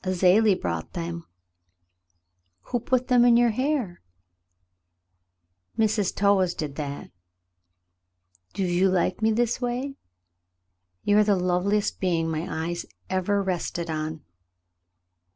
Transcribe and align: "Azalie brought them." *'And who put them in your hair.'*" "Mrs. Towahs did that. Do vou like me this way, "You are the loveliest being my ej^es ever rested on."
"Azalie 0.03 0.55
brought 0.59 0.93
them." 0.93 1.13
*'And 1.15 1.23
who 2.71 2.79
put 2.79 3.07
them 3.07 3.23
in 3.23 3.37
your 3.37 3.51
hair.'*" 3.51 4.01
"Mrs. 5.77 6.11
Towahs 6.15 6.55
did 6.55 6.73
that. 6.75 7.11
Do 8.55 8.65
vou 8.65 8.89
like 8.91 9.21
me 9.21 9.31
this 9.31 9.61
way, 9.61 9.97
"You 11.03 11.19
are 11.19 11.23
the 11.23 11.35
loveliest 11.35 11.99
being 11.99 12.27
my 12.31 12.41
ej^es 12.41 12.85
ever 13.11 13.43
rested 13.43 13.91
on." 13.91 14.21